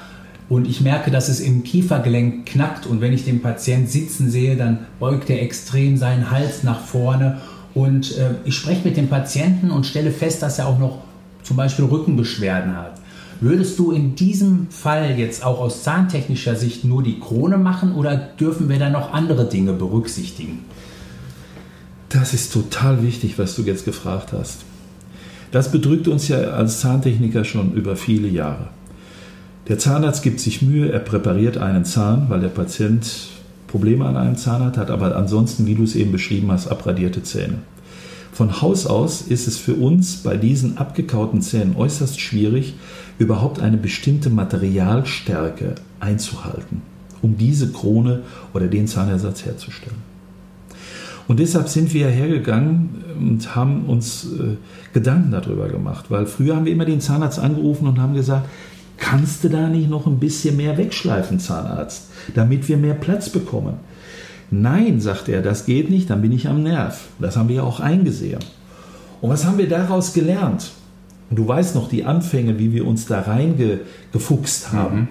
[0.48, 4.56] Und ich merke, dass es im Kiefergelenk knackt und wenn ich den Patient sitzen sehe,
[4.56, 7.38] dann beugt er extrem seinen Hals nach vorne
[7.74, 11.02] und äh, ich spreche mit dem Patienten und stelle fest, dass er auch noch
[11.42, 13.00] zum Beispiel Rückenbeschwerden hat.
[13.40, 18.16] Würdest du in diesem Fall jetzt auch aus zahntechnischer Sicht nur die Krone machen oder
[18.16, 20.64] dürfen wir da noch andere Dinge berücksichtigen?
[22.08, 24.64] Das ist total wichtig, was du jetzt gefragt hast.
[25.52, 28.70] Das bedrückt uns ja als Zahntechniker schon über viele Jahre.
[29.68, 33.28] Der Zahnarzt gibt sich Mühe, er präpariert einen Zahn, weil der Patient
[33.66, 37.22] Probleme an einem Zahn hat, hat aber ansonsten, wie du es eben beschrieben hast, abradierte
[37.22, 37.58] Zähne.
[38.32, 42.76] Von Haus aus ist es für uns bei diesen abgekauten Zähnen äußerst schwierig,
[43.18, 46.80] überhaupt eine bestimmte Materialstärke einzuhalten,
[47.20, 48.22] um diese Krone
[48.54, 49.98] oder den Zahnersatz herzustellen.
[51.26, 54.56] Und deshalb sind wir hergegangen und haben uns äh,
[54.94, 58.48] Gedanken darüber gemacht, weil früher haben wir immer den Zahnarzt angerufen und haben gesagt,
[58.98, 63.74] kannst du da nicht noch ein bisschen mehr wegschleifen, Zahnarzt, damit wir mehr Platz bekommen?
[64.50, 67.08] Nein, sagt er, das geht nicht, dann bin ich am Nerv.
[67.18, 68.40] Das haben wir ja auch eingesehen.
[69.20, 70.70] Und was haben wir daraus gelernt?
[71.30, 75.00] Du weißt noch die Anfänge, wie wir uns da reingefuchst haben.
[75.00, 75.08] Mhm.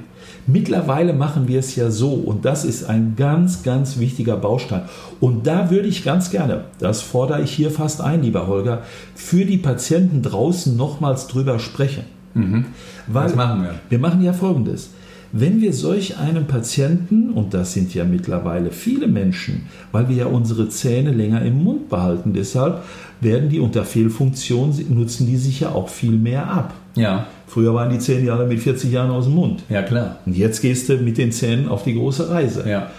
[0.48, 4.84] Mittlerweile machen wir es ja so und das ist ein ganz, ganz wichtiger Baustein.
[5.20, 8.82] Und da würde ich ganz gerne, das fordere ich hier fast ein, lieber Holger,
[9.14, 12.06] für die Patienten draußen nochmals drüber sprechen.
[12.38, 12.66] Mhm.
[13.08, 13.76] Was machen wir?
[13.90, 14.92] Wir machen ja folgendes.
[15.34, 20.26] Wenn wir solch einen Patienten, und das sind ja mittlerweile viele Menschen, weil wir ja
[20.26, 22.84] unsere Zähne länger im Mund behalten, deshalb
[23.20, 26.74] werden die unter Fehlfunktion, nutzen die sich ja auch viel mehr ab.
[26.96, 27.28] Ja.
[27.48, 29.64] Früher waren die Zähne Jahre mit 40 Jahren aus dem Mund.
[29.70, 30.18] Ja, klar.
[30.26, 32.68] Und jetzt gehst du mit den Zähnen auf die große Reise.
[32.68, 32.90] Ja.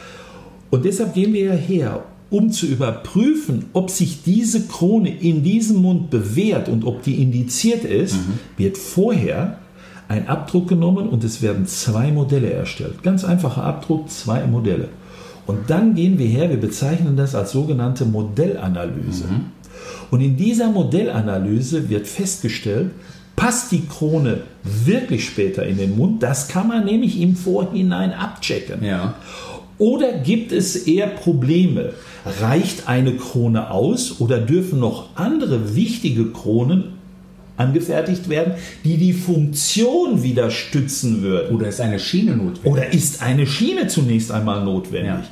[0.71, 5.83] Und deshalb gehen wir ja her, um zu überprüfen, ob sich diese Krone in diesem
[5.83, 8.39] Mund bewährt und ob die indiziert ist, mhm.
[8.57, 9.59] wird vorher
[10.09, 13.03] ein Abdruck genommen und es werden zwei Modelle erstellt.
[13.03, 14.89] Ganz einfacher Abdruck, zwei Modelle.
[15.47, 19.27] Und dann gehen wir her, wir bezeichnen das als sogenannte Modellanalyse.
[19.27, 19.41] Mhm.
[20.11, 22.91] Und in dieser Modellanalyse wird festgestellt,
[23.37, 26.23] passt die Krone wirklich später in den Mund?
[26.23, 28.85] Das kann man nämlich im Vorhinein abchecken.
[28.85, 29.15] Ja.
[29.79, 31.93] Oder gibt es eher Probleme?
[32.41, 36.99] Reicht eine Krone aus oder dürfen noch andere wichtige Kronen
[37.57, 41.55] angefertigt werden, die die Funktion wieder stützen würden.
[41.55, 42.65] Oder ist eine Schiene notwendig?
[42.65, 45.11] Oder ist eine Schiene zunächst einmal notwendig?
[45.11, 45.23] Ja.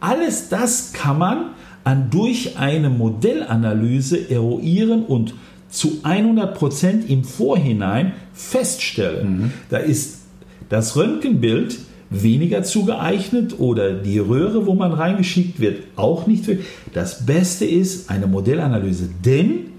[0.00, 1.50] Alles das kann man
[1.84, 5.34] an, durch eine Modellanalyse eruieren und
[5.68, 9.38] zu 100 Prozent im Vorhinein feststellen.
[9.38, 9.52] Mhm.
[9.70, 10.20] Da ist
[10.68, 11.78] das Röntgenbild
[12.12, 16.48] weniger zugeeignet oder die Röhre, wo man reingeschickt wird, auch nicht.
[16.92, 19.70] Das Beste ist eine Modellanalyse, denn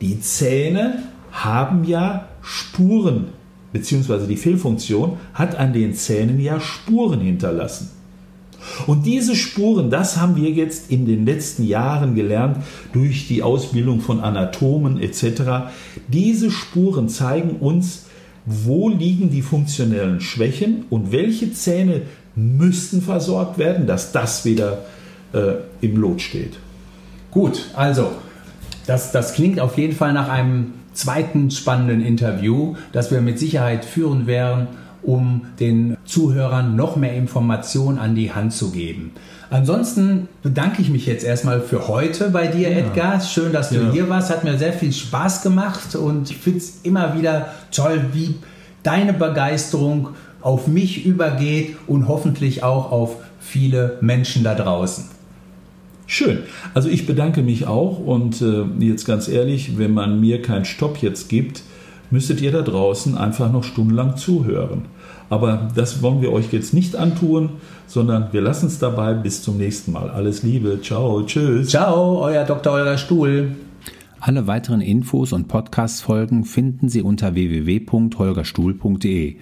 [0.00, 3.26] die Zähne haben ja Spuren,
[3.72, 7.90] beziehungsweise die Fehlfunktion hat an den Zähnen ja Spuren hinterlassen.
[8.86, 12.58] Und diese Spuren, das haben wir jetzt in den letzten Jahren gelernt
[12.92, 15.70] durch die Ausbildung von Anatomen etc.
[16.08, 18.06] Diese Spuren zeigen uns,
[18.50, 22.02] wo liegen die funktionellen Schwächen und welche Zähne
[22.34, 24.78] müssten versorgt werden, dass das wieder
[25.32, 26.58] äh, im Lot steht.
[27.30, 28.10] Gut, also
[28.86, 33.84] das, das klingt auf jeden Fall nach einem zweiten spannenden Interview, das wir mit Sicherheit
[33.84, 34.66] führen werden,
[35.02, 39.12] um den Zuhörern noch mehr Informationen an die Hand zu geben.
[39.50, 42.78] Ansonsten bedanke ich mich jetzt erstmal für heute bei dir, ja.
[42.78, 43.20] Edgar.
[43.20, 43.90] Schön, dass du ja.
[43.90, 44.30] hier warst.
[44.30, 48.36] Hat mir sehr viel Spaß gemacht und ich finde es immer wieder toll, wie
[48.84, 50.10] deine Begeisterung
[50.40, 55.06] auf mich übergeht und hoffentlich auch auf viele Menschen da draußen.
[56.06, 56.38] Schön.
[56.72, 60.98] Also ich bedanke mich auch und äh, jetzt ganz ehrlich, wenn man mir keinen Stopp
[60.98, 61.62] jetzt gibt,
[62.10, 64.82] müsstet ihr da draußen einfach noch stundenlang zuhören.
[65.30, 67.50] Aber das wollen wir euch jetzt nicht antun,
[67.86, 69.14] sondern wir lassen es dabei.
[69.14, 70.10] Bis zum nächsten Mal.
[70.10, 70.80] Alles Liebe.
[70.82, 71.22] Ciao.
[71.22, 71.68] Tschüss.
[71.68, 72.74] Ciao, euer Dr.
[72.74, 73.52] Eurer Stuhl.
[74.18, 79.36] Alle weiteren Infos und Podcast-Folgen finden Sie unter www.holgerstuhl.de.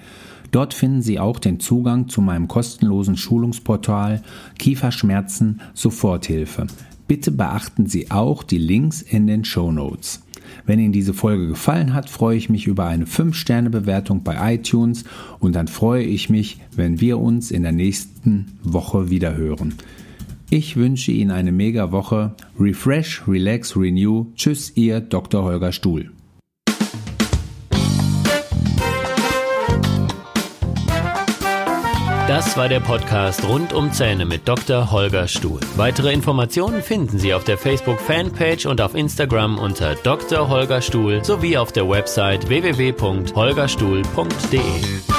[0.50, 4.22] Dort finden Sie auch den Zugang zu meinem kostenlosen Schulungsportal
[4.58, 6.66] Kieferschmerzen Soforthilfe.
[7.06, 10.22] Bitte beachten Sie auch die Links in den Show Notes.
[10.66, 15.04] Wenn Ihnen diese Folge gefallen hat, freue ich mich über eine 5-Sterne-Bewertung bei iTunes
[15.38, 19.74] und dann freue ich mich, wenn wir uns in der nächsten Woche wieder hören.
[20.50, 22.34] Ich wünsche Ihnen eine mega Woche.
[22.58, 24.26] Refresh, relax, renew.
[24.34, 25.44] Tschüss, Ihr Dr.
[25.44, 26.10] Holger Stuhl.
[32.28, 34.90] Das war der Podcast rund um Zähne mit Dr.
[34.90, 35.60] Holger Stuhl.
[35.76, 40.50] Weitere Informationen finden Sie auf der Facebook Fanpage und auf Instagram unter Dr.
[40.50, 45.17] Holger Stuhl sowie auf der Website www.holgerstuhl.de.